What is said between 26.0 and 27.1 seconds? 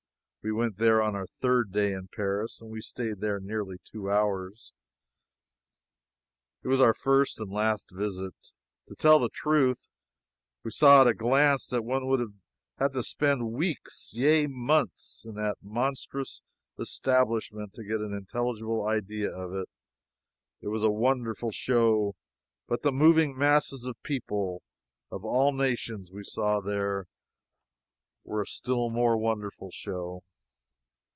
we saw there